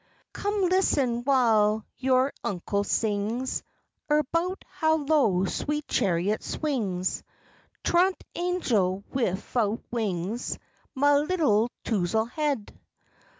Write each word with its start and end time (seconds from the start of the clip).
P._) 0.01 0.41
Cum, 0.41 0.63
listen 0.67 1.21
w'ile 1.25 1.85
yore 1.99 2.33
Unkel 2.43 2.83
sings 2.83 3.61
Erbout 4.09 4.63
how 4.67 4.95
low 4.95 5.45
sweet 5.45 5.87
chariot 5.87 6.41
swings, 6.41 7.21
Truint 7.83 8.19
Angel, 8.33 9.03
wifout 9.13 9.83
wings, 9.91 10.57
Mah 10.95 11.21
'ittle 11.25 11.69
Touzle 11.85 12.31
Head. 12.31 12.73